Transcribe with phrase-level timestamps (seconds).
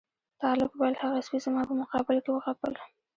[0.41, 2.73] طالب وویل هغه سپي زما په مقابل کې وغپل.